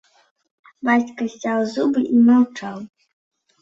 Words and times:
Бацька 0.89 1.29
сцяў 1.35 1.59
зубы 1.77 1.99
і 2.13 2.27
маўчаў. 2.35 2.77